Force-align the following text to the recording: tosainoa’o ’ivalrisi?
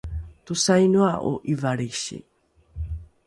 tosainoa’o 0.45 1.31
’ivalrisi? 1.51 2.17